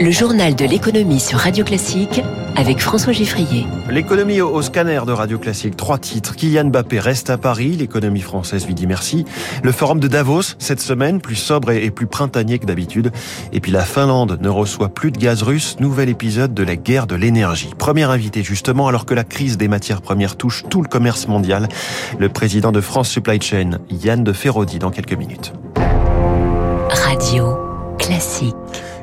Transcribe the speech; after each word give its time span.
Le 0.00 0.12
journal 0.12 0.54
de 0.54 0.64
l'économie 0.64 1.18
sur 1.18 1.40
Radio 1.40 1.64
Classique 1.64 2.22
avec 2.54 2.78
François 2.78 3.12
Giffrier. 3.12 3.66
L'économie 3.90 4.40
au, 4.40 4.62
scanner 4.62 5.00
de 5.04 5.10
Radio 5.10 5.40
Classique. 5.40 5.76
Trois 5.76 5.98
titres. 5.98 6.36
Kylian 6.36 6.66
Mbappé 6.66 7.00
reste 7.00 7.30
à 7.30 7.36
Paris. 7.36 7.70
L'économie 7.70 8.20
française 8.20 8.64
lui 8.64 8.74
dit 8.74 8.86
merci. 8.86 9.24
Le 9.64 9.72
forum 9.72 9.98
de 9.98 10.06
Davos 10.06 10.54
cette 10.60 10.80
semaine, 10.80 11.20
plus 11.20 11.34
sobre 11.34 11.72
et, 11.72 11.90
plus 11.90 12.06
printanier 12.06 12.60
que 12.60 12.66
d'habitude. 12.66 13.10
Et 13.52 13.58
puis 13.58 13.72
la 13.72 13.84
Finlande 13.84 14.38
ne 14.40 14.48
reçoit 14.48 14.88
plus 14.88 15.10
de 15.10 15.18
gaz 15.18 15.42
russe. 15.42 15.76
Nouvel 15.80 16.08
épisode 16.08 16.54
de 16.54 16.62
la 16.62 16.76
guerre 16.76 17.08
de 17.08 17.16
l'énergie. 17.16 17.70
Premier 17.76 18.04
invité 18.04 18.44
justement 18.44 18.86
alors 18.86 19.04
que 19.04 19.14
la 19.14 19.24
crise 19.24 19.56
des 19.56 19.66
matières 19.66 20.00
premières 20.00 20.36
touche 20.36 20.62
tout 20.70 20.80
le 20.80 20.88
commerce 20.88 21.26
mondial. 21.26 21.66
Le 22.20 22.28
président 22.28 22.70
de 22.70 22.80
France 22.80 23.08
Supply 23.08 23.40
Chain, 23.40 23.78
Yann 23.90 24.22
de 24.22 24.32
Ferrodi, 24.32 24.78
dans 24.78 24.90
quelques 24.90 25.14
minutes. 25.14 25.52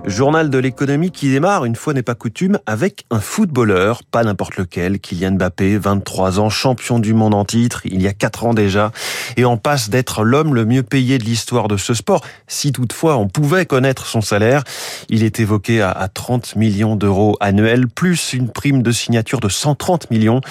Journal 0.07 0.51
de 0.51 0.59
l'économie 0.59 1.09
qui 1.09 1.31
démarre, 1.31 1.65
une 1.65 1.75
fois 1.75 1.93
n'est 1.93 2.03
pas 2.03 2.13
coutume, 2.13 2.59
avec 2.67 3.05
un 3.09 3.19
footballeur, 3.19 4.03
pas 4.03 4.23
n'importe 4.23 4.55
lequel, 4.55 4.99
Kylian 4.99 5.31
Mbappé, 5.31 5.79
23 5.79 6.39
ans, 6.39 6.51
champion 6.51 6.99
du 6.99 7.15
monde 7.15 7.33
en 7.33 7.43
titre, 7.43 7.81
il 7.85 8.03
y 8.03 8.07
a 8.07 8.13
4 8.13 8.45
ans 8.45 8.53
déjà, 8.53 8.91
et 9.35 9.45
en 9.45 9.57
passe 9.57 9.89
d'être 9.89 10.23
l'homme 10.23 10.53
le 10.53 10.63
mieux 10.63 10.83
payé 10.83 11.17
de 11.17 11.23
l'histoire 11.23 11.67
de 11.67 11.75
ce 11.75 11.95
sport, 11.95 12.23
si 12.45 12.71
toutefois 12.71 13.17
on 13.17 13.27
pouvait 13.27 13.65
connaître 13.65 14.05
son 14.05 14.21
salaire. 14.21 14.63
Il 15.09 15.23
est 15.23 15.39
évoqué 15.39 15.81
à 15.81 16.07
30 16.13 16.55
millions 16.55 16.95
d'euros 16.95 17.35
annuels, 17.39 17.87
plus 17.87 18.33
une 18.33 18.49
prime 18.49 18.83
de 18.83 18.91
signature 18.91 19.39
de 19.39 19.49
130 19.49 20.11
millions. 20.11 20.41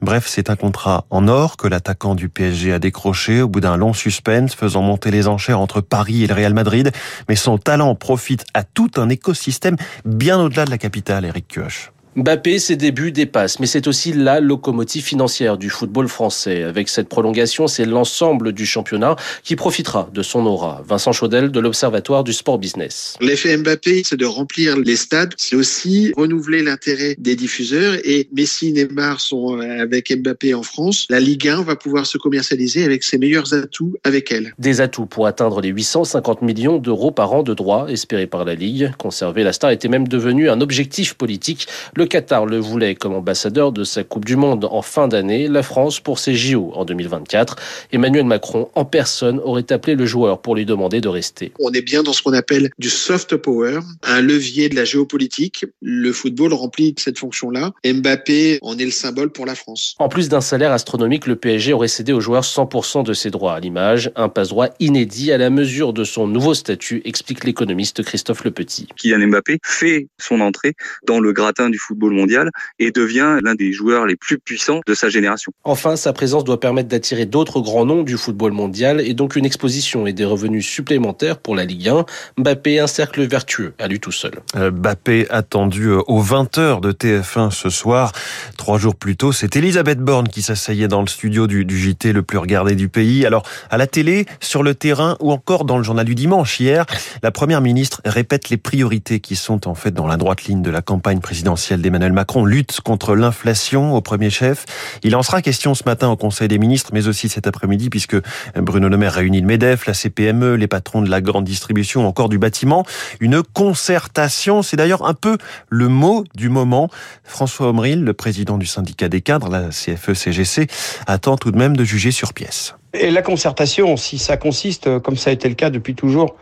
Bref, 0.00 0.24
c'est 0.26 0.48
un 0.48 0.56
contrat 0.56 1.04
en 1.10 1.28
or 1.28 1.58
que 1.58 1.68
l'attaquant 1.68 2.14
du 2.14 2.30
PSG 2.30 2.72
a 2.72 2.78
décroché 2.78 3.42
au 3.42 3.48
bout 3.48 3.60
d'un 3.60 3.76
long 3.76 3.92
suspense, 3.92 4.54
faisant 4.54 4.80
monter 4.80 5.10
les 5.10 5.28
enchères 5.28 5.60
entre 5.60 5.82
Paris 5.82 6.24
et 6.24 6.26
le 6.26 6.34
Real 6.34 6.54
Madrid, 6.54 6.92
mais 7.28 7.36
son 7.36 7.58
talent 7.58 7.94
profite 7.94 8.46
à 8.54 8.64
tout 8.64 8.90
un 8.96 9.01
un 9.02 9.08
écosystème 9.08 9.76
bien 10.04 10.40
au-delà 10.40 10.64
de 10.64 10.70
la 10.70 10.78
capitale, 10.78 11.24
Eric 11.24 11.48
Kioch. 11.48 11.92
Mbappé, 12.14 12.58
ses 12.58 12.76
débuts 12.76 13.10
dépassent, 13.10 13.58
mais 13.58 13.66
c'est 13.66 13.86
aussi 13.86 14.12
la 14.12 14.40
locomotive 14.40 15.02
financière 15.02 15.56
du 15.56 15.70
football 15.70 16.08
français. 16.08 16.62
Avec 16.62 16.90
cette 16.90 17.08
prolongation, 17.08 17.68
c'est 17.68 17.86
l'ensemble 17.86 18.52
du 18.52 18.66
championnat 18.66 19.16
qui 19.42 19.56
profitera 19.56 20.10
de 20.12 20.22
son 20.22 20.44
aura. 20.44 20.82
Vincent 20.86 21.12
Chaudel 21.12 21.50
de 21.50 21.58
l'Observatoire 21.58 22.22
du 22.22 22.34
Sport 22.34 22.58
Business. 22.58 23.16
L'effet 23.22 23.56
Mbappé, 23.56 24.02
c'est 24.04 24.18
de 24.18 24.26
remplir 24.26 24.76
les 24.76 24.96
stades, 24.96 25.32
c'est 25.38 25.56
aussi 25.56 26.12
renouveler 26.14 26.62
l'intérêt 26.62 27.16
des 27.18 27.34
diffuseurs. 27.34 27.94
Et 28.04 28.28
Messi, 28.30 28.74
Neymar 28.74 29.18
sont 29.18 29.58
avec 29.58 30.14
Mbappé 30.14 30.52
en 30.52 30.62
France. 30.62 31.06
La 31.08 31.18
Ligue 31.18 31.48
1 31.48 31.62
va 31.62 31.76
pouvoir 31.76 32.04
se 32.04 32.18
commercialiser 32.18 32.84
avec 32.84 33.04
ses 33.04 33.16
meilleurs 33.16 33.54
atouts 33.54 33.94
avec 34.04 34.30
elle. 34.30 34.52
Des 34.58 34.82
atouts 34.82 35.06
pour 35.06 35.26
atteindre 35.26 35.62
les 35.62 35.70
850 35.70 36.42
millions 36.42 36.76
d'euros 36.76 37.10
par 37.10 37.32
an 37.32 37.42
de 37.42 37.54
droits 37.54 37.90
espérés 37.90 38.26
par 38.26 38.44
la 38.44 38.54
Ligue. 38.54 38.92
Conserver 38.98 39.44
la 39.44 39.54
star 39.54 39.70
était 39.70 39.88
même 39.88 40.08
devenu 40.08 40.50
un 40.50 40.60
objectif 40.60 41.14
politique. 41.14 41.66
Le 41.96 42.01
Qatar 42.04 42.46
le 42.46 42.58
voulait 42.58 42.94
comme 42.94 43.14
ambassadeur 43.14 43.72
de 43.72 43.84
sa 43.84 44.04
Coupe 44.04 44.24
du 44.24 44.36
Monde 44.36 44.66
en 44.70 44.82
fin 44.82 45.08
d'année, 45.08 45.48
la 45.48 45.62
France 45.62 46.00
pour 46.00 46.18
ses 46.18 46.34
JO 46.34 46.72
en 46.74 46.84
2024. 46.84 47.56
Emmanuel 47.92 48.24
Macron 48.24 48.70
en 48.74 48.84
personne 48.84 49.40
aurait 49.40 49.70
appelé 49.72 49.94
le 49.94 50.06
joueur 50.06 50.40
pour 50.40 50.54
lui 50.56 50.64
demander 50.64 51.00
de 51.00 51.08
rester. 51.08 51.52
On 51.60 51.72
est 51.72 51.82
bien 51.82 52.02
dans 52.02 52.12
ce 52.12 52.22
qu'on 52.22 52.32
appelle 52.32 52.70
du 52.78 52.90
soft 52.90 53.36
power, 53.36 53.80
un 54.02 54.20
levier 54.20 54.68
de 54.68 54.76
la 54.76 54.84
géopolitique. 54.84 55.64
Le 55.80 56.12
football 56.12 56.52
remplit 56.52 56.94
cette 56.98 57.18
fonction-là. 57.18 57.72
Mbappé 57.84 58.58
en 58.62 58.76
est 58.78 58.84
le 58.84 58.90
symbole 58.90 59.30
pour 59.30 59.46
la 59.46 59.54
France. 59.54 59.94
En 59.98 60.08
plus 60.08 60.28
d'un 60.28 60.40
salaire 60.40 60.72
astronomique, 60.72 61.26
le 61.26 61.36
PSG 61.36 61.72
aurait 61.72 61.88
cédé 61.88 62.12
aux 62.12 62.20
joueurs 62.20 62.44
100% 62.44 63.04
de 63.04 63.12
ses 63.12 63.30
droits 63.30 63.54
à 63.54 63.60
l'image, 63.60 64.10
un 64.16 64.28
passe-droit 64.28 64.68
inédit 64.80 65.32
à 65.32 65.38
la 65.38 65.50
mesure 65.50 65.92
de 65.92 66.04
son 66.04 66.26
nouveau 66.26 66.54
statut, 66.54 67.02
explique 67.04 67.44
l'économiste 67.44 68.02
Christophe 68.02 68.44
Lepetit. 68.44 68.88
Kylian 68.96 69.28
Mbappé 69.28 69.58
fait 69.62 70.08
son 70.18 70.40
entrée 70.40 70.74
dans 71.06 71.20
le 71.20 71.32
gratin 71.32 71.70
du 71.70 71.78
football 71.78 71.91
football 71.92 72.12
mondial 72.12 72.50
et 72.78 72.90
devient 72.90 73.38
l'un 73.42 73.54
des 73.54 73.72
joueurs 73.72 74.06
les 74.06 74.16
plus 74.16 74.38
puissants 74.38 74.80
de 74.86 74.94
sa 74.94 75.08
génération. 75.08 75.52
Enfin, 75.64 75.96
sa 75.96 76.12
présence 76.12 76.44
doit 76.44 76.58
permettre 76.58 76.88
d'attirer 76.88 77.26
d'autres 77.26 77.60
grands 77.60 77.84
noms 77.84 78.02
du 78.02 78.16
football 78.16 78.52
mondial 78.52 79.00
et 79.00 79.14
donc 79.14 79.36
une 79.36 79.44
exposition 79.44 80.06
et 80.06 80.12
des 80.12 80.24
revenus 80.24 80.66
supplémentaires 80.66 81.38
pour 81.38 81.54
la 81.54 81.64
Ligue 81.64 81.88
1. 81.88 82.04
Mbappé, 82.38 82.80
un 82.80 82.86
cercle 82.86 83.26
vertueux 83.26 83.74
à 83.78 83.88
lui 83.88 84.00
tout 84.00 84.12
seul. 84.12 84.32
Euh, 84.56 84.70
Mbappé 84.70 85.26
attendu 85.30 85.88
euh, 85.88 86.00
aux 86.06 86.22
20h 86.22 86.80
de 86.80 86.92
TF1 86.92 87.50
ce 87.50 87.68
soir. 87.70 88.12
Trois 88.56 88.78
jours 88.78 88.94
plus 88.94 89.16
tôt, 89.16 89.32
c'est 89.32 89.54
Elisabeth 89.56 89.98
Borne 89.98 90.28
qui 90.28 90.42
s'asseyait 90.42 90.88
dans 90.88 91.02
le 91.02 91.08
studio 91.08 91.46
du, 91.46 91.64
du 91.64 91.78
JT 91.78 92.12
le 92.12 92.22
plus 92.22 92.38
regardé 92.38 92.74
du 92.74 92.88
pays. 92.88 93.26
Alors, 93.26 93.42
à 93.70 93.76
la 93.76 93.86
télé, 93.86 94.26
sur 94.40 94.62
le 94.62 94.74
terrain 94.74 95.16
ou 95.20 95.32
encore 95.32 95.64
dans 95.64 95.76
le 95.76 95.84
journal 95.84 96.06
du 96.06 96.14
dimanche 96.14 96.58
hier, 96.58 96.86
la 97.22 97.30
première 97.30 97.60
ministre 97.60 98.00
répète 98.04 98.48
les 98.48 98.56
priorités 98.56 99.20
qui 99.20 99.36
sont 99.36 99.68
en 99.68 99.74
fait 99.74 99.90
dans 99.90 100.06
la 100.06 100.16
droite 100.16 100.44
ligne 100.44 100.62
de 100.62 100.70
la 100.70 100.82
campagne 100.82 101.20
présidentielle 101.20 101.81
d'Emmanuel 101.82 102.12
Macron 102.12 102.44
lutte 102.44 102.80
contre 102.80 103.14
l'inflation 103.14 103.94
au 103.94 104.00
premier 104.00 104.30
chef. 104.30 104.64
Il 105.02 105.14
en 105.16 105.22
sera 105.22 105.42
question 105.42 105.74
ce 105.74 105.82
matin 105.84 106.08
au 106.08 106.16
Conseil 106.16 106.48
des 106.48 106.58
ministres, 106.58 106.90
mais 106.92 107.08
aussi 107.08 107.28
cet 107.28 107.46
après-midi, 107.46 107.90
puisque 107.90 108.16
Bruno 108.56 108.88
Le 108.88 108.96
Maire 108.96 109.14
réunit 109.14 109.40
le 109.40 109.46
MEDEF, 109.46 109.86
la 109.86 109.94
CPME, 109.94 110.54
les 110.54 110.66
patrons 110.66 111.02
de 111.02 111.10
la 111.10 111.20
grande 111.20 111.44
distribution, 111.44 112.06
encore 112.06 112.28
du 112.28 112.38
bâtiment. 112.38 112.84
Une 113.20 113.42
concertation, 113.42 114.62
c'est 114.62 114.76
d'ailleurs 114.76 115.06
un 115.06 115.14
peu 115.14 115.38
le 115.68 115.88
mot 115.88 116.24
du 116.34 116.48
moment. 116.48 116.88
François 117.24 117.68
Omril, 117.68 118.04
le 118.04 118.12
président 118.12 118.58
du 118.58 118.66
syndicat 118.66 119.08
des 119.08 119.20
cadres, 119.20 119.48
la 119.48 119.68
CFE-CGC, 119.68 120.68
attend 121.06 121.36
tout 121.36 121.50
de 121.50 121.58
même 121.58 121.76
de 121.76 121.84
juger 121.84 122.10
sur 122.10 122.32
pièce. 122.32 122.74
Et 122.94 123.10
la 123.10 123.22
concertation, 123.22 123.96
si 123.96 124.18
ça 124.18 124.36
consiste, 124.36 124.98
comme 125.00 125.16
ça 125.16 125.30
a 125.30 125.32
été 125.32 125.48
le 125.48 125.54
cas 125.54 125.70
depuis 125.70 125.94
toujours, 125.94 126.36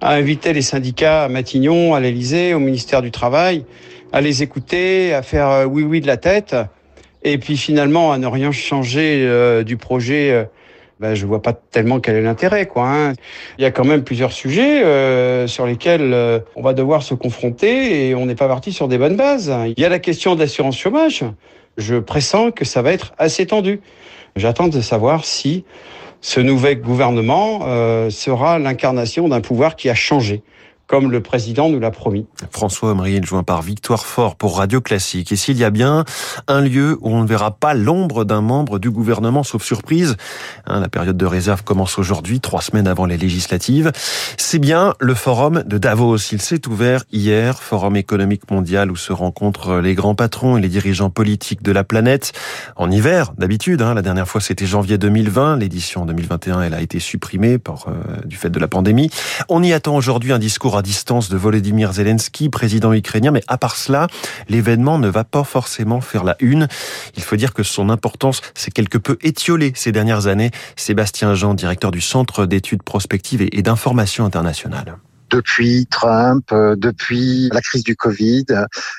à 0.00 0.14
inviter 0.14 0.52
les 0.52 0.62
syndicats 0.62 1.24
à 1.24 1.28
Matignon, 1.28 1.94
à 1.94 2.00
l'Élysée, 2.00 2.54
au 2.54 2.58
ministère 2.58 3.02
du 3.02 3.10
Travail, 3.10 3.64
à 4.12 4.20
les 4.20 4.42
écouter, 4.42 5.14
à 5.14 5.22
faire 5.22 5.48
euh, 5.48 5.64
oui 5.64 5.82
oui 5.82 6.00
de 6.00 6.06
la 6.06 6.16
tête, 6.16 6.54
et 7.24 7.38
puis 7.38 7.56
finalement 7.56 8.12
à 8.12 8.18
ne 8.18 8.26
rien 8.26 8.52
changer 8.52 9.24
euh, 9.26 9.64
du 9.64 9.76
projet. 9.76 10.30
Euh, 10.30 10.44
ben, 11.00 11.16
je 11.16 11.26
vois 11.26 11.42
pas 11.42 11.52
tellement 11.52 11.98
quel 11.98 12.14
est 12.14 12.22
l'intérêt, 12.22 12.66
quoi. 12.66 12.88
Hein. 12.88 13.14
Il 13.58 13.62
y 13.62 13.64
a 13.64 13.72
quand 13.72 13.84
même 13.84 14.04
plusieurs 14.04 14.30
sujets 14.30 14.84
euh, 14.84 15.48
sur 15.48 15.66
lesquels 15.66 16.14
on 16.54 16.62
va 16.62 16.72
devoir 16.72 17.02
se 17.02 17.14
confronter 17.14 18.08
et 18.08 18.14
on 18.14 18.26
n'est 18.26 18.36
pas 18.36 18.46
parti 18.46 18.72
sur 18.72 18.86
des 18.86 18.96
bonnes 18.96 19.16
bases. 19.16 19.52
Il 19.76 19.82
y 19.82 19.84
a 19.84 19.88
la 19.88 19.98
question 19.98 20.36
de 20.36 20.40
l'assurance 20.40 20.78
chômage. 20.78 21.24
Je 21.76 21.96
pressens 21.96 22.52
que 22.52 22.64
ça 22.64 22.80
va 22.80 22.92
être 22.92 23.12
assez 23.18 23.44
tendu. 23.44 23.80
J'attends 24.36 24.68
de 24.68 24.80
savoir 24.80 25.24
si 25.24 25.64
ce 26.24 26.40
nouvel 26.40 26.80
gouvernement 26.80 27.60
euh, 27.64 28.08
sera 28.08 28.58
l'incarnation 28.58 29.28
d'un 29.28 29.42
pouvoir 29.42 29.76
qui 29.76 29.90
a 29.90 29.94
changé 29.94 30.42
comme 30.86 31.10
le 31.10 31.20
président 31.20 31.68
nous 31.68 31.80
l'a 31.80 31.90
promis. 31.90 32.26
François 32.50 32.90
Omriel, 32.90 33.24
joint 33.24 33.42
par 33.42 33.62
Victoire 33.62 34.04
Fort 34.04 34.36
pour 34.36 34.58
Radio 34.58 34.80
Classique. 34.80 35.32
Et 35.32 35.36
s'il 35.36 35.56
y 35.56 35.64
a 35.64 35.70
bien 35.70 36.04
un 36.46 36.60
lieu 36.60 36.98
où 37.00 37.10
on 37.10 37.22
ne 37.22 37.26
verra 37.26 37.52
pas 37.52 37.74
l'ombre 37.74 38.24
d'un 38.24 38.40
membre 38.40 38.78
du 38.78 38.90
gouvernement, 38.90 39.42
sauf 39.42 39.62
surprise, 39.62 40.16
hein, 40.66 40.80
la 40.80 40.88
période 40.88 41.16
de 41.16 41.26
réserve 41.26 41.64
commence 41.64 41.98
aujourd'hui, 41.98 42.40
trois 42.40 42.60
semaines 42.60 42.86
avant 42.86 43.06
les 43.06 43.16
législatives, 43.16 43.92
c'est 44.36 44.58
bien 44.58 44.94
le 45.00 45.14
forum 45.14 45.62
de 45.66 45.78
Davos. 45.78 46.18
Il 46.32 46.42
s'est 46.42 46.68
ouvert 46.68 47.04
hier, 47.12 47.58
forum 47.58 47.96
économique 47.96 48.50
mondial 48.50 48.90
où 48.90 48.96
se 48.96 49.12
rencontrent 49.12 49.76
les 49.80 49.94
grands 49.94 50.14
patrons 50.14 50.56
et 50.56 50.60
les 50.60 50.68
dirigeants 50.68 51.10
politiques 51.10 51.62
de 51.62 51.72
la 51.72 51.84
planète. 51.84 52.32
En 52.76 52.90
hiver, 52.90 53.32
d'habitude, 53.38 53.82
hein, 53.82 53.94
la 53.94 54.02
dernière 54.02 54.28
fois 54.28 54.40
c'était 54.40 54.66
janvier 54.66 54.98
2020, 54.98 55.56
l'édition 55.56 56.04
2021 56.04 56.62
elle 56.62 56.74
a 56.74 56.80
été 56.80 57.00
supprimée 57.00 57.54
euh, 57.54 57.92
du 58.24 58.36
fait 58.36 58.50
de 58.50 58.58
la 58.58 58.68
pandémie. 58.68 59.10
On 59.48 59.62
y 59.62 59.72
attend 59.72 59.96
aujourd'hui 59.96 60.32
un 60.32 60.38
discours 60.38 60.73
à 60.76 60.82
distance 60.82 61.28
de 61.28 61.36
Volodymyr 61.36 61.92
Zelensky, 61.92 62.48
président 62.48 62.92
ukrainien, 62.92 63.30
mais 63.30 63.42
à 63.48 63.58
part 63.58 63.76
cela, 63.76 64.08
l'événement 64.48 64.98
ne 64.98 65.08
va 65.08 65.24
pas 65.24 65.44
forcément 65.44 66.00
faire 66.00 66.24
la 66.24 66.36
une. 66.40 66.68
Il 67.16 67.22
faut 67.22 67.36
dire 67.36 67.52
que 67.54 67.62
son 67.62 67.90
importance 67.90 68.40
s'est 68.54 68.70
quelque 68.70 68.98
peu 68.98 69.18
étiolée 69.22 69.72
ces 69.74 69.92
dernières 69.92 70.26
années. 70.26 70.50
Sébastien 70.76 71.34
Jean, 71.34 71.54
directeur 71.54 71.90
du 71.90 72.00
Centre 72.00 72.46
d'études 72.46 72.82
prospectives 72.82 73.46
et 73.50 73.62
d'information 73.62 74.24
internationale 74.24 74.96
depuis 75.30 75.86
Trump, 75.90 76.44
euh, 76.52 76.76
depuis 76.76 77.48
la 77.52 77.60
crise 77.60 77.84
du 77.84 77.96
Covid. 77.96 78.44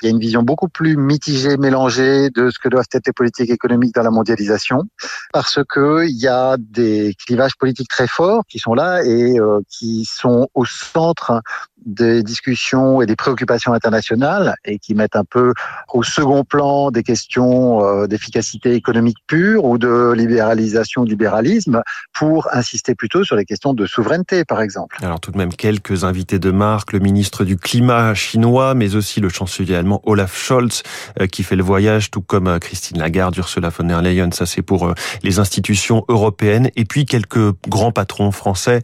Il 0.02 0.04
y 0.04 0.06
a 0.06 0.10
une 0.10 0.18
vision 0.18 0.42
beaucoup 0.42 0.68
plus 0.68 0.96
mitigée, 0.96 1.56
mélangée 1.56 2.30
de 2.30 2.50
ce 2.50 2.58
que 2.58 2.68
doivent 2.68 2.86
être 2.92 3.06
les 3.06 3.12
politiques 3.12 3.50
économiques 3.50 3.94
dans 3.94 4.02
la 4.02 4.10
mondialisation, 4.10 4.84
parce 5.32 5.60
que 5.68 6.06
il 6.06 6.16
y 6.16 6.28
a 6.28 6.56
des 6.58 7.14
clivages 7.24 7.56
politiques 7.58 7.88
très 7.88 8.06
forts 8.06 8.44
qui 8.48 8.58
sont 8.58 8.74
là 8.74 9.02
et 9.04 9.38
euh, 9.38 9.60
qui 9.68 10.04
sont 10.04 10.48
au 10.54 10.64
centre 10.64 11.42
des 11.84 12.22
discussions 12.22 13.00
et 13.00 13.06
des 13.06 13.14
préoccupations 13.14 13.72
internationales 13.72 14.56
et 14.64 14.78
qui 14.78 14.94
mettent 14.94 15.14
un 15.14 15.24
peu 15.24 15.52
au 15.92 16.02
second 16.02 16.42
plan 16.42 16.90
des 16.90 17.04
questions 17.04 17.84
euh, 17.84 18.06
d'efficacité 18.08 18.74
économique 18.74 19.18
pure 19.28 19.64
ou 19.64 19.78
de 19.78 20.12
libéralisation 20.12 21.04
libéralisme 21.04 21.82
pour 22.12 22.48
insister 22.52 22.96
plutôt 22.96 23.22
sur 23.22 23.36
les 23.36 23.44
questions 23.44 23.72
de 23.72 23.86
souveraineté, 23.86 24.44
par 24.44 24.60
exemple. 24.60 24.96
Alors 25.02 25.20
tout 25.20 25.30
de 25.30 25.38
même 25.38 25.52
quelques 25.52 26.02
invités 26.02 26.15
de 26.24 26.50
marque, 26.50 26.92
le 26.92 26.98
ministre 26.98 27.44
du 27.44 27.56
climat 27.56 28.14
chinois, 28.14 28.74
mais 28.74 28.94
aussi 28.94 29.20
le 29.20 29.28
chancelier 29.28 29.74
allemand 29.74 30.00
Olaf 30.04 30.36
Scholz 30.36 30.82
euh, 31.20 31.26
qui 31.26 31.42
fait 31.42 31.56
le 31.56 31.62
voyage, 31.62 32.10
tout 32.10 32.22
comme 32.22 32.46
euh, 32.46 32.58
Christine 32.58 32.98
Lagarde, 32.98 33.36
Ursula 33.36 33.68
von 33.68 33.84
der 33.84 34.00
Leyen, 34.00 34.30
ça 34.32 34.46
c'est 34.46 34.62
pour 34.62 34.92
les 35.22 35.38
institutions 35.38 36.04
européennes, 36.08 36.70
et 36.76 36.84
puis 36.84 37.04
quelques 37.04 37.52
grands 37.68 37.92
patrons 37.92 38.30
français, 38.30 38.82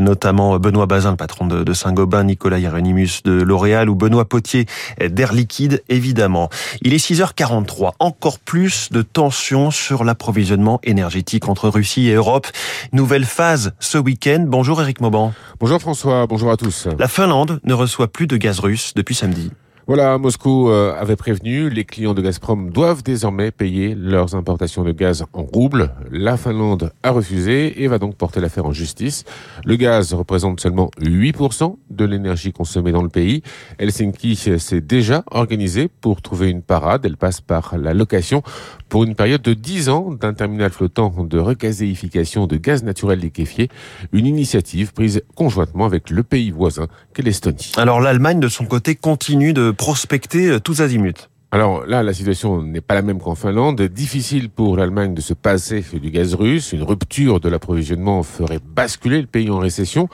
notamment 0.00 0.58
Benoît 0.58 0.86
Bazin, 0.86 1.10
le 1.10 1.16
patron 1.16 1.46
de 1.46 1.72
Saint-Gobain, 1.72 2.24
Nicolas 2.24 2.58
Hieronymus 2.58 3.22
de 3.24 3.32
L'Oréal 3.32 3.88
ou 3.88 3.94
Benoît 3.94 4.24
Potier 4.24 4.66
d'Air 5.00 5.32
Liquide, 5.32 5.82
évidemment. 5.88 6.48
Il 6.82 6.94
est 6.94 7.04
6h43. 7.04 7.92
Encore 7.98 8.38
plus 8.38 8.90
de 8.90 9.02
tensions 9.02 9.70
sur 9.70 10.04
l'approvisionnement 10.04 10.80
énergétique 10.82 11.48
entre 11.48 11.68
Russie 11.68 12.08
et 12.08 12.14
Europe. 12.14 12.46
Nouvelle 12.92 13.24
phase 13.24 13.72
ce 13.80 13.98
week-end. 13.98 14.44
Bonjour 14.46 14.80
Eric 14.80 15.00
Mauban. 15.00 15.32
Bonjour 15.58 15.80
François, 15.80 16.26
bonjour 16.26 16.50
à 16.50 16.56
tous. 16.56 16.69
La 16.98 17.08
Finlande 17.08 17.60
ne 17.64 17.74
reçoit 17.74 18.08
plus 18.08 18.26
de 18.26 18.36
gaz 18.36 18.60
russe 18.60 18.92
depuis 18.94 19.14
samedi. 19.14 19.50
Voilà, 19.90 20.18
Moscou 20.18 20.70
euh, 20.70 20.94
avait 20.96 21.16
prévenu, 21.16 21.68
les 21.68 21.84
clients 21.84 22.14
de 22.14 22.22
Gazprom 22.22 22.70
doivent 22.70 23.02
désormais 23.02 23.50
payer 23.50 23.96
leurs 23.96 24.36
importations 24.36 24.84
de 24.84 24.92
gaz 24.92 25.24
en 25.32 25.42
roubles. 25.42 25.90
La 26.12 26.36
Finlande 26.36 26.92
a 27.02 27.10
refusé 27.10 27.82
et 27.82 27.88
va 27.88 27.98
donc 27.98 28.14
porter 28.14 28.38
l'affaire 28.38 28.66
en 28.66 28.72
justice. 28.72 29.24
Le 29.64 29.74
gaz 29.74 30.14
représente 30.14 30.60
seulement 30.60 30.92
8% 31.00 31.74
de 31.90 32.04
l'énergie 32.04 32.52
consommée 32.52 32.92
dans 32.92 33.02
le 33.02 33.08
pays. 33.08 33.42
Helsinki 33.80 34.36
s'est 34.36 34.80
déjà 34.80 35.24
organisée 35.28 35.88
pour 35.88 36.22
trouver 36.22 36.50
une 36.50 36.62
parade. 36.62 37.04
Elle 37.04 37.16
passe 37.16 37.40
par 37.40 37.76
la 37.76 37.92
location 37.92 38.44
pour 38.90 39.04
une 39.04 39.14
période 39.14 39.40
de 39.40 39.54
10 39.54 39.88
ans 39.88 40.10
d'un 40.10 40.34
terminal 40.34 40.70
flottant 40.70 41.14
de 41.24 41.38
recazéification 41.38 42.46
de 42.46 42.56
gaz 42.56 42.82
naturel 42.82 43.20
liquéfié. 43.20 43.70
Une 44.12 44.26
initiative 44.26 44.92
prise 44.92 45.22
conjointement 45.34 45.86
avec 45.86 46.10
le 46.10 46.22
pays 46.22 46.50
voisin 46.50 46.88
qu'est 47.14 47.22
l'Estonie. 47.22 47.72
Alors 47.76 48.00
l'Allemagne, 48.00 48.40
de 48.40 48.48
son 48.48 48.66
côté, 48.66 48.96
continue 48.96 49.54
de 49.54 49.70
prospecter 49.70 50.48
euh, 50.48 50.58
tous 50.58 50.82
azimuts. 50.82 51.28
Alors 51.52 51.86
là, 51.86 52.02
la 52.02 52.12
situation 52.12 52.62
n'est 52.62 52.80
pas 52.80 52.94
la 52.94 53.02
même 53.02 53.20
qu'en 53.20 53.34
Finlande. 53.34 53.80
Difficile 53.80 54.50
pour 54.50 54.76
l'Allemagne 54.76 55.14
de 55.14 55.20
se 55.20 55.34
passer 55.34 55.84
du 55.92 56.10
gaz 56.10 56.34
russe. 56.34 56.72
Une 56.72 56.82
rupture 56.82 57.40
de 57.40 57.48
l'approvisionnement 57.48 58.22
ferait 58.22 58.60
basculer 58.64 59.20
le 59.20 59.26
pays 59.26 59.50
en 59.50 59.58
récession. 59.58 60.08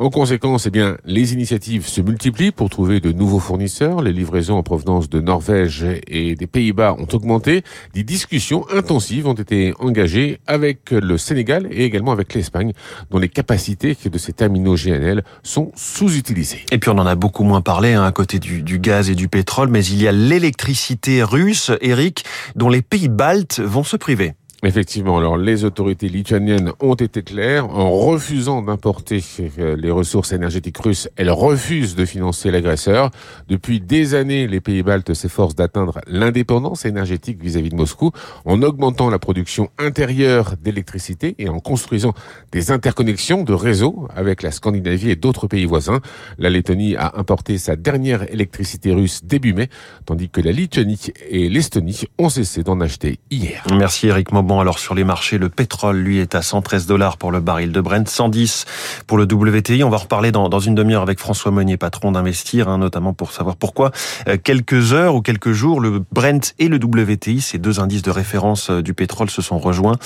En 0.00 0.10
conséquence, 0.10 0.66
eh 0.66 0.70
bien, 0.70 0.96
les 1.04 1.32
initiatives 1.32 1.88
se 1.88 2.00
multiplient 2.00 2.52
pour 2.52 2.70
trouver 2.70 3.00
de 3.00 3.10
nouveaux 3.10 3.40
fournisseurs. 3.40 4.00
Les 4.00 4.12
livraisons 4.12 4.56
en 4.56 4.62
provenance 4.62 5.10
de 5.10 5.20
Norvège 5.20 5.84
et 6.06 6.36
des 6.36 6.46
Pays-Bas 6.46 6.94
ont 6.96 7.08
augmenté. 7.12 7.64
Des 7.94 8.04
discussions 8.04 8.64
intensives 8.72 9.26
ont 9.26 9.34
été 9.34 9.74
engagées 9.80 10.38
avec 10.46 10.92
le 10.92 11.18
Sénégal 11.18 11.66
et 11.72 11.84
également 11.84 12.12
avec 12.12 12.32
l'Espagne, 12.32 12.74
dont 13.10 13.18
les 13.18 13.28
capacités 13.28 13.96
de 14.08 14.18
ces 14.18 14.32
terminaux 14.32 14.76
GNL 14.76 15.24
sont 15.42 15.72
sous-utilisées. 15.74 16.64
Et 16.70 16.78
puis 16.78 16.90
on 16.90 16.98
en 16.98 17.06
a 17.06 17.16
beaucoup 17.16 17.42
moins 17.42 17.60
parlé 17.60 17.94
hein, 17.94 18.04
à 18.04 18.12
côté 18.12 18.38
du, 18.38 18.62
du 18.62 18.78
gaz 18.78 19.10
et 19.10 19.16
du 19.16 19.26
pétrole, 19.26 19.68
mais 19.68 19.84
il 19.84 20.00
y 20.00 20.06
a 20.06 20.12
l'électricité 20.12 21.24
russe, 21.24 21.72
Eric, 21.80 22.24
dont 22.54 22.68
les 22.68 22.82
pays 22.82 23.08
baltes 23.08 23.58
vont 23.58 23.82
se 23.82 23.96
priver. 23.96 24.34
Effectivement, 24.64 25.18
alors 25.18 25.36
les 25.36 25.64
autorités 25.64 26.08
lituaniennes 26.08 26.72
ont 26.80 26.94
été 26.94 27.22
claires 27.22 27.70
en 27.70 27.92
refusant 27.92 28.60
d'importer 28.60 29.22
euh, 29.60 29.76
les 29.76 29.90
ressources 29.92 30.32
énergétiques 30.32 30.78
russes. 30.78 31.08
Elles 31.14 31.30
refusent 31.30 31.94
de 31.94 32.04
financer 32.04 32.50
l'agresseur. 32.50 33.12
Depuis 33.48 33.80
des 33.80 34.16
années, 34.16 34.48
les 34.48 34.60
pays 34.60 34.82
baltes 34.82 35.14
s'efforcent 35.14 35.54
d'atteindre 35.54 36.00
l'indépendance 36.08 36.86
énergétique 36.86 37.40
vis-à-vis 37.40 37.68
de 37.68 37.76
Moscou 37.76 38.10
en 38.46 38.60
augmentant 38.62 39.10
la 39.10 39.20
production 39.20 39.70
intérieure 39.78 40.54
d'électricité 40.60 41.36
et 41.38 41.48
en 41.48 41.60
construisant 41.60 42.12
des 42.50 42.72
interconnexions 42.72 43.44
de 43.44 43.52
réseaux 43.52 44.08
avec 44.16 44.42
la 44.42 44.50
Scandinavie 44.50 45.10
et 45.10 45.16
d'autres 45.16 45.46
pays 45.46 45.66
voisins. 45.66 46.00
La 46.36 46.50
Lettonie 46.50 46.96
a 46.96 47.12
importé 47.16 47.58
sa 47.58 47.76
dernière 47.76 48.28
électricité 48.32 48.92
russe 48.92 49.20
début 49.22 49.54
mai, 49.54 49.68
tandis 50.04 50.30
que 50.30 50.40
la 50.40 50.50
Lituanie 50.50 51.12
et 51.30 51.48
l'Estonie 51.48 52.06
ont 52.18 52.28
cessé 52.28 52.64
d'en 52.64 52.80
acheter 52.80 53.20
hier. 53.30 53.62
Merci 53.70 54.08
Eric 54.08 54.32
Bon, 54.48 54.60
alors 54.60 54.78
sur 54.78 54.94
les 54.94 55.04
marchés, 55.04 55.36
le 55.36 55.50
pétrole, 55.50 55.98
lui, 55.98 56.20
est 56.20 56.34
à 56.34 56.40
113 56.40 56.86
dollars 56.86 57.18
pour 57.18 57.30
le 57.30 57.40
baril 57.40 57.70
de 57.70 57.82
Brent, 57.82 58.08
110 58.08 58.64
pour 59.06 59.18
le 59.18 59.24
WTI. 59.24 59.84
On 59.84 59.90
va 59.90 59.98
reparler 59.98 60.32
dans, 60.32 60.58
une 60.58 60.74
demi-heure 60.74 61.02
avec 61.02 61.18
François 61.18 61.50
Meunier, 61.50 61.76
patron 61.76 62.12
d'Investir, 62.12 62.66
hein, 62.66 62.78
notamment 62.78 63.12
pour 63.12 63.32
savoir 63.32 63.56
pourquoi 63.56 63.90
euh, 64.26 64.38
quelques 64.42 64.94
heures 64.94 65.14
ou 65.14 65.20
quelques 65.20 65.52
jours, 65.52 65.80
le 65.80 66.02
Brent 66.12 66.54
et 66.58 66.68
le 66.68 66.78
WTI, 66.82 67.42
ces 67.42 67.58
deux 67.58 67.78
indices 67.78 68.00
de 68.00 68.10
référence 68.10 68.70
euh, 68.70 68.80
du 68.80 68.94
pétrole, 68.94 69.28
se 69.28 69.42
sont 69.42 69.58
rejoints. 69.58 69.96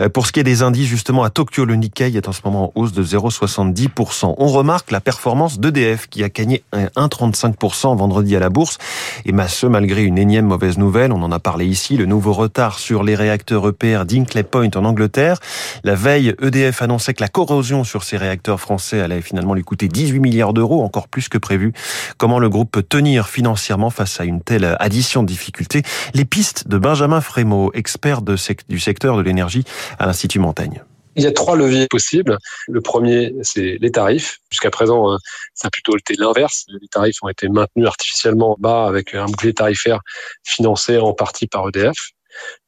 Euh, 0.00 0.08
pour 0.08 0.26
ce 0.26 0.32
qui 0.32 0.40
est 0.40 0.44
des 0.44 0.62
indices, 0.62 0.88
justement, 0.88 1.22
à 1.22 1.28
Tokyo, 1.28 1.66
le 1.66 1.74
Nikkei 1.74 2.16
est 2.16 2.26
en 2.26 2.32
ce 2.32 2.40
moment 2.42 2.72
en 2.74 2.80
hausse 2.80 2.92
de 2.92 3.04
0,70%. 3.04 4.34
On 4.38 4.46
remarque 4.46 4.92
la 4.92 5.02
performance 5.02 5.60
d'EDF 5.60 6.06
qui 6.08 6.24
a 6.24 6.30
gagné 6.30 6.64
1,35% 6.72 7.98
vendredi 7.98 8.34
à 8.34 8.40
la 8.40 8.48
bourse. 8.48 8.78
Et 9.26 9.32
malgré 9.32 10.04
une 10.04 10.16
énième 10.16 10.46
mauvaise 10.46 10.78
nouvelle, 10.78 11.12
on 11.12 11.22
en 11.22 11.32
a 11.32 11.38
parlé 11.38 11.66
ici, 11.66 11.98
le 11.98 12.06
nouveau 12.06 12.32
retard 12.32 12.78
sur 12.78 13.02
les 13.02 13.14
réacteurs 13.14 13.66
D'Inkley 13.98 14.42
Point 14.42 14.70
en 14.76 14.84
Angleterre. 14.84 15.38
La 15.84 15.94
veille, 15.94 16.34
EDF 16.40 16.82
annonçait 16.82 17.14
que 17.14 17.22
la 17.22 17.28
corrosion 17.28 17.84
sur 17.84 18.04
ses 18.04 18.16
réacteurs 18.16 18.60
français 18.60 19.00
allait 19.00 19.22
finalement 19.22 19.54
lui 19.54 19.62
coûter 19.62 19.88
18 19.88 20.20
milliards 20.20 20.52
d'euros, 20.52 20.82
encore 20.82 21.08
plus 21.08 21.28
que 21.28 21.38
prévu. 21.38 21.72
Comment 22.16 22.38
le 22.38 22.48
groupe 22.48 22.70
peut 22.70 22.82
tenir 22.82 23.28
financièrement 23.28 23.90
face 23.90 24.20
à 24.20 24.24
une 24.24 24.40
telle 24.40 24.76
addition 24.78 25.22
de 25.22 25.28
difficultés? 25.28 25.82
Les 26.14 26.24
pistes 26.24 26.68
de 26.68 26.78
Benjamin 26.78 27.20
Frémaux, 27.20 27.70
expert 27.74 28.22
du 28.22 28.78
secteur 28.78 29.16
de 29.16 29.22
l'énergie 29.22 29.64
à 29.98 30.06
l'Institut 30.06 30.38
Montaigne. 30.38 30.82
Il 31.16 31.24
y 31.24 31.26
a 31.26 31.32
trois 31.32 31.56
leviers 31.56 31.88
possibles. 31.88 32.38
Le 32.68 32.80
premier, 32.80 33.34
c'est 33.42 33.78
les 33.80 33.90
tarifs. 33.90 34.38
Jusqu'à 34.50 34.70
présent, 34.70 35.12
euh, 35.12 35.16
ça 35.54 35.68
a 35.68 35.70
plutôt 35.70 35.96
été 35.96 36.14
l'inverse. 36.16 36.66
Les 36.68 36.88
tarifs 36.88 37.16
ont 37.22 37.28
été 37.28 37.48
maintenus 37.48 37.86
artificiellement 37.86 38.56
bas 38.60 38.86
avec 38.86 39.14
un 39.14 39.26
bouclier 39.26 39.52
tarifaire 39.52 40.00
financé 40.44 40.98
en 40.98 41.12
partie 41.12 41.46
par 41.46 41.68
EDF 41.68 42.12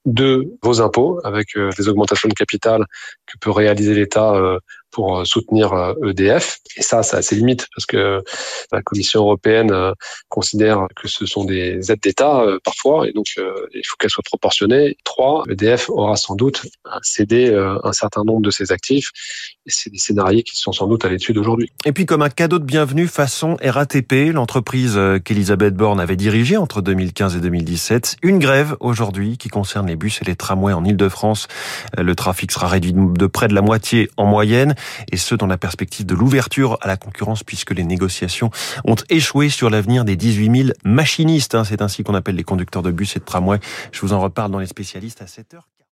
de 0.05 0.57
vos 0.63 0.81
impôts 0.81 1.21
avec 1.25 1.57
euh, 1.57 1.71
des 1.79 1.89
augmentations 1.89 2.29
de 2.29 2.35
capital 2.35 2.85
que 3.27 3.39
peut 3.39 3.51
réaliser 3.51 3.95
l'État 3.95 4.33
euh, 4.35 4.59
pour 4.93 5.19
euh, 5.19 5.25
soutenir 5.25 5.73
EDF. 6.05 6.61
Euh, 6.61 6.79
e 6.79 6.79
Et 6.79 6.83
ça, 6.83 7.03
ça 7.03 7.17
a 7.17 7.23
ses 7.23 7.35
limites 7.35 7.67
parce 7.75 7.87
que 7.87 8.23
la 8.71 8.83
Commission 8.83 9.23
européenne 9.23 9.73
euh, 9.73 9.93
considère 10.29 10.87
que 10.95 11.09
ce 11.09 11.27
sont 11.27 11.45
des 11.45 11.91
aides 11.91 12.01
d'État 12.01 12.45
parfois, 12.65 13.09
et 13.09 13.13
donc 13.13 13.27
il 13.37 13.83
faut 13.87 13.97
qu'elles 13.99 14.11
soient 14.11 14.23
proportionnées. 14.25 14.97
Trois, 15.05 15.45
EDF 15.49 15.89
aura 15.89 16.17
sans 16.17 16.35
doute 16.35 16.63
cédé 17.03 17.55
un 17.83 17.93
certain 17.93 18.25
nombre 18.25 18.43
de 18.43 18.51
ses 18.51 18.73
actifs, 18.73 19.11
et 19.67 19.71
c'est 19.71 19.91
des 19.91 19.99
scénarios 19.99 20.43
qui 20.43 20.57
sont 20.57 20.73
sans 20.73 20.87
doute 20.87 21.05
à 21.05 21.09
l'étude 21.09 21.39
aujourd'hui. 21.39 21.71
Et 21.85 21.93
puis 21.93 22.05
comme 22.05 22.23
un 22.23 22.29
cadeau 22.29 22.59
de 22.59 22.65
bienvenue 22.65 23.07
façon 23.07 23.57
RATP, 23.63 24.33
l'entreprise 24.33 24.99
qu'Elisabeth 25.25 25.75
Borne 25.75 26.01
avait 26.01 26.17
dirigée 26.17 26.57
entre 26.57 26.83
2015 26.83 27.37
et 27.37 27.41
2017, 27.41 28.17
une 28.23 28.39
grève 28.39 28.77
aujourd'hui 28.81 29.39
qui 29.39 29.49
concerne 29.49 29.87
les 29.87 29.97
bus 29.97 30.21
et 30.21 30.25
les 30.25 30.37
tramways 30.37 30.75
en 30.75 30.85
Ile-de-France. 30.85 31.49
Le 31.97 32.15
trafic 32.15 32.53
sera 32.53 32.69
réduit 32.69 32.93
de 32.95 33.27
près 33.27 33.49
de 33.49 33.55
la 33.55 33.63
moitié 33.63 34.11
en 34.17 34.27
moyenne 34.27 34.75
et 35.11 35.17
ce 35.17 35.35
dans 35.35 35.47
la 35.47 35.59
perspective 35.59 36.07
de 36.07 36.15
l'ouverture 36.15 36.79
à 36.81 36.87
la 36.87 36.97
concurrence 36.97 37.43
puisque 37.43 37.73
les 37.73 37.85
négociations 37.85 38.51
ont 38.85 38.97
échoué 39.09 39.49
sur 39.49 39.71
l'avenir 39.71 40.05
des 40.05 40.17
18 40.17 40.65
000 40.65 40.69
machinistes. 40.85 41.55
Hein. 41.55 41.65
C'est 41.65 41.83
ainsi 41.83 42.05
qu'on 42.05 42.15
appelle 42.15 42.37
les 42.37 42.45
conducteurs 42.45 42.83
de 42.83 42.91
bus 42.91 43.17
et 43.17 43.21
de 43.21 43.25
tramway. 43.25 43.59
Je 43.93 44.01
vous 44.01 44.13
en 44.13 44.21
reparle 44.21 44.51
dans 44.51 44.59
les 44.59 44.67
spécialistes 44.67 45.23
à 45.23 45.27
7 45.27 45.55
heures. 45.55 45.69